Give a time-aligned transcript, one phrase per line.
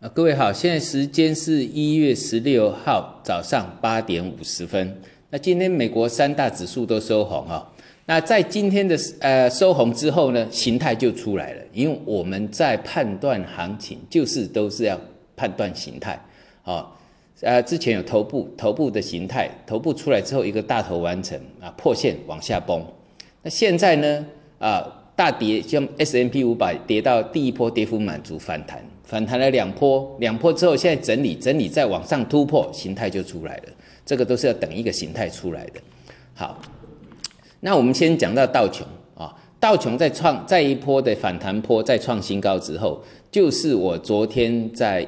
[0.00, 4.96] 啊，各位好，现在时间是一月十六号早上八点五十分。
[5.28, 7.68] 那今天美国三大指数都收红啊。
[8.06, 11.62] 那在今天的呃收红之后呢，形态就出来了。
[11.72, 14.96] 因为我们在判断行情，就是都是要
[15.34, 16.16] 判断形态
[16.62, 16.86] 啊。
[17.40, 22.80] 呃，之前有头部头部的形态，头部出来之后一个大头完成啊，破线往下崩。
[23.42, 24.24] 那现在呢
[24.60, 24.97] 啊？
[25.18, 33.62] 大跌，像 S M P 五百跌到第一波跌幅满足反弹，反弹了两波，两波之后现在整理，整理再往上突破，形态就出来了。
[34.06, 35.80] 这个都是要等一个形态出来的。
[36.34, 36.62] 好，
[37.58, 45.04] 那我们先讲到道琼啊，道琼在创再一波的反弹波再创新高之后，就是我昨天在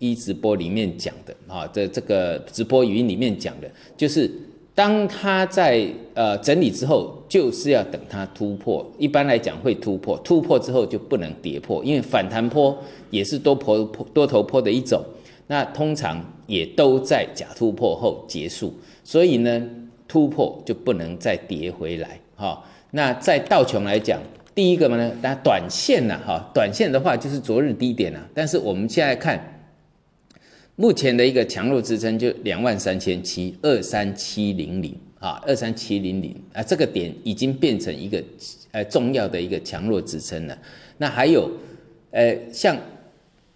[0.00, 4.28] 一直播里面讲的啊，在这个直播语音里面讲的，就是。
[4.74, 8.90] 当它在呃整理之后，就是要等它突破。
[8.98, 12.76] 一般来讲会突破，突破之后就不能跌破，因为反弹坡
[13.10, 15.02] 也是多坡多头坡的一种。
[15.46, 18.72] 那通常也都在假突破后结束，
[19.04, 19.62] 所以呢
[20.08, 22.64] 突破就不能再跌回来哈。
[22.92, 24.18] 那在道琼来讲，
[24.54, 28.26] 第一个嘛呢，那短线呢哈，短线的话就是昨日低点啊。
[28.32, 29.38] 但是我们现在看。
[30.82, 38.20] 目前的一个强弱支撑就两万三千七二三七零零啊，二三七零零啊，这个点已经变成一个
[38.72, 40.58] 呃重要的一个强弱支撑了。
[40.98, 41.48] 那还有
[42.10, 42.76] 呃像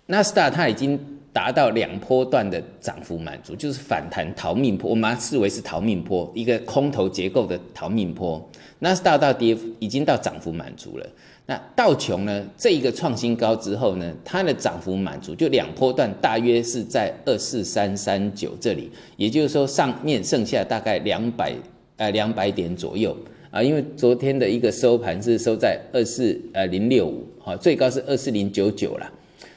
[0.07, 0.97] 纳斯达它已经
[1.37, 8.43] 达到两波段的涨幅满足，就是反弹逃命坡，我们视为是逃命坡，一个空头结构的逃命坡。
[8.79, 11.07] 纳斯达到跌已经到涨幅满足了。
[11.45, 12.43] 那道琼呢？
[12.57, 21.55] 这一个创新高之后呢，它的涨幅满足，就两波段大约是在二四三三九这里，也就是说上面剩下大概两百
[21.99, 23.15] 呃两百点左右
[23.51, 29.13] 啊，因为昨天的一个收盘是收在二四呃零六五，好，最高是二四零九九了。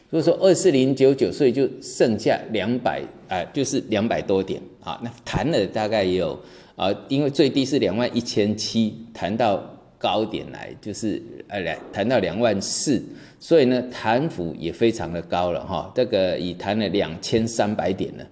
[0.10, 4.62] 所以说二四零九九，所以就剩下两百啊，就是两百多点。
[4.84, 6.40] 啊，那弹了大概也有
[6.76, 9.64] 啊，因为最低是两万一千七，弹到。
[10.02, 13.04] 高点来就是呃两谈到两万四，
[13.38, 18.26] 所以呢弹幅也非常的高了哈，这个已谈了两千三百点了，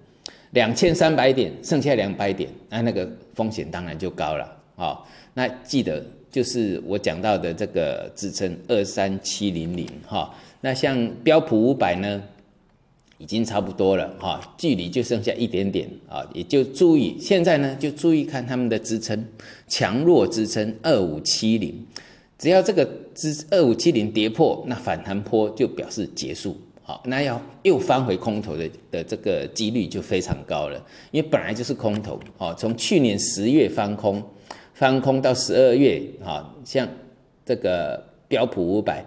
[0.52, 4.57] 两千三百点剩下两百点，那那个风险当然就高了。
[4.78, 4.98] 啊。
[5.34, 12.22] 那记得就是我讲到的这个支撑二三七零零哈，那像标普五百呢？
[13.20, 19.26] 已经差不多了哈，距离就剩下一点点啊，也就注意现在呢，就注意看他们的支撑，
[19.66, 21.84] 强弱支撑二五七零，
[22.38, 34.22] 只要这个支二五七零跌破，那反弹坡就表示结束，好，那要又翻回空头的的这个几率就非常高了，因为本来就是空头，哦，从去年十月翻空，
[34.78, 36.88] 翻空到十二月，啊，像
[37.44, 39.04] 这个标普五百。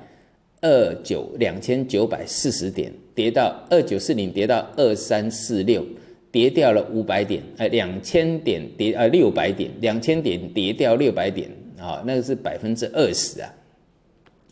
[0.64, 5.84] 二九两千九百四十点跌到二九四零，跌到二三四六，
[6.32, 11.50] 跌掉了五百点，呃，两千点跌呃六百点，两千点跌掉六百点
[11.80, 13.52] 啊，那个是百分之二十啊，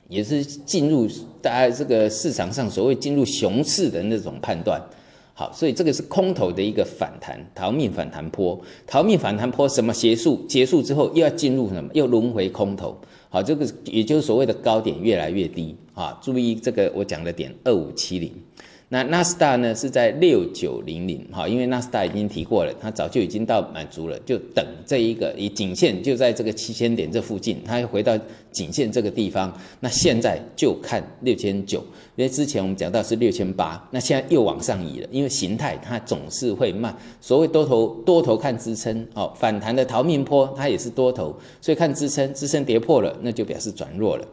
[0.07, 1.07] 也是进入
[1.43, 4.81] 大家这个市场上所谓进入熊市的那种判断。
[5.39, 10.45] 好，所以这个是空头的一个反弹，逃命反弹坡，逃命反弹坡什么结束？
[10.49, 11.89] 结束之后又要进入什么？
[11.93, 12.99] 又轮回空头。
[13.29, 16.19] 好，这个也就是所谓的高点越来越低啊！
[16.21, 18.29] 注意这个我讲的点二五七零。
[18.91, 28.17] 那纳斯达呢是在六九零零，哈，因为纳斯达已经提过了，它早就已经到满足了，就等这一个以颈线就在这个七千点这附近，它要回到
[28.51, 29.55] 颈线这个地方。
[29.79, 31.77] 那现在就看六千九，
[32.15, 36.97] 因为之前我们讲到是六千八，那现在又往上移了，因为形态它总是会慢。
[37.21, 44.27] 所谓多头多头看支撑，哦，反弹的逃命坡它也是多头，所以看支撑，支撑跌破了，那就表示转弱了。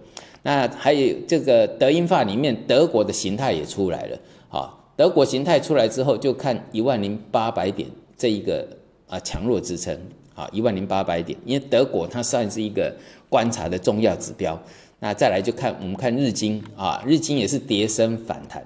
[0.47, 4.19] 那还有这个德英法里面德国的形态也出来了。
[4.49, 8.65] 啊，德国形态出来之后，就看一万零八百点这一个
[9.09, 9.93] 啊强弱支撑
[10.37, 12.95] 啊，一万零八百点，因为德国它算是一个
[13.29, 14.56] 观察的重要指标。
[15.01, 18.65] 那再来就看我们看日经啊，日经也是跌升反弹，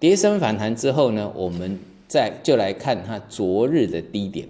[0.00, 1.78] 跌升反弹之后呢，我们
[2.08, 4.48] 再就来看它昨日的低点，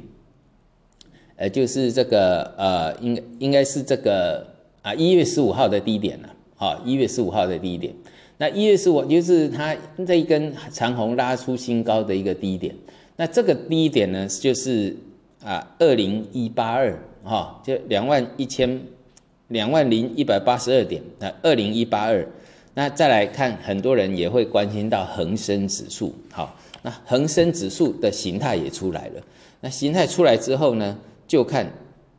[1.36, 4.46] 呃，就是这个呃，应应该是这个
[4.80, 6.34] 啊一月十五号的低点了，啊，
[6.84, 7.94] 一月十五号的低点。
[8.38, 9.76] 那一月十五就是它
[10.06, 12.74] 这一根长红拉出新高的一个低点，
[13.16, 14.96] 那这个低点呢，就是
[15.44, 18.80] 啊二零一八二哈，就两万一千
[19.48, 22.26] 两万零一百八十二点，那二零一八二，
[22.72, 29.22] 那再来看，很多人也会关心到恒生指数，好，那恒生指数的形态也出来了，
[29.60, 30.96] 那形态出来之后呢，
[31.28, 31.70] 就看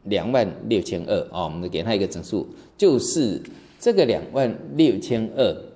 [0.03, 2.47] 两万六千二啊，我们给它一个整数，
[2.77, 3.41] 就是
[3.81, 5.72] 这个两万六千二。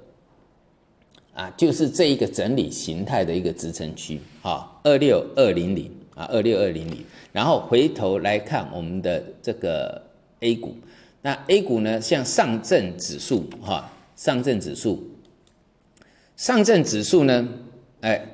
[1.34, 7.04] 啊，就是这一个整理形态的一个支撑区，哈，二六二零零啊，二六二零零。
[7.34, 10.02] 然后回头来看我们的这个
[10.40, 10.74] A 股，
[11.22, 15.04] 那 A 股呢，像上证指数，哈，上证指数，
[16.38, 17.50] 上证指数呢，
[18.00, 18.26] 哎，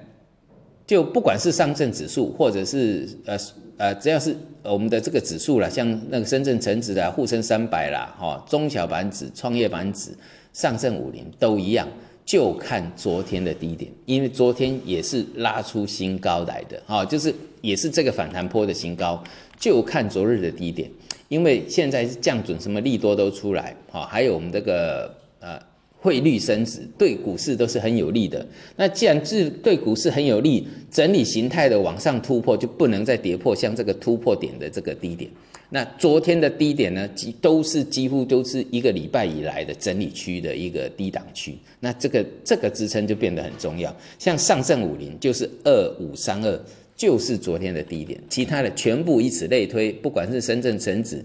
[0.86, 3.36] 就不管是上证指数，或者是呃
[3.82, 10.12] 呃，只要是我们的这个指数了，像那个深圳成指的沪深三百啦，哈，中小板指、创业板指、
[10.54, 11.88] 上证五零都一样。
[12.24, 19.22] 就看昨天的低点，因为昨天也是拉出新高来的，哈，就是也是这个反弹坡的新高，
[19.60, 20.88] 就看昨日的低点，
[21.28, 25.60] 因为现在是降准，什么利多都出来，哈，还有我们这个呃
[26.02, 28.46] 汇率升值，对股市都是很有利的。
[28.76, 35.30] 那既然是对股市很有利，整理形态的往上突破，就不能再跌破像这个突破点的这个低点。
[35.70, 41.56] 那昨天的低点呢，几都是几乎都是一个礼拜以来的整理区的一个低档区。
[41.80, 43.96] 那这个这个支撑就变得很重要。
[44.18, 46.60] 像上证五零就是二五三二，
[46.98, 48.20] 就是昨天的低点。
[48.28, 51.24] 其他的全部以此类推，不管是深圳成指、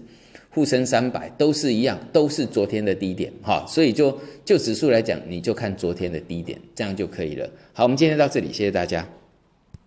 [0.57, 3.31] 沪深三百都是一样，都是昨天的低点。
[3.43, 7.47] 哈，所以就就指数来讲，你就看昨天的低点，这样就可以了。
[7.73, 9.07] 好，我们今天到这里，谢谢大家。